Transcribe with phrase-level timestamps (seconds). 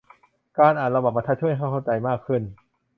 [0.59, 2.41] การอ่านระหว่างบรรทัดช่วยให้เข้าใจมากขึ้น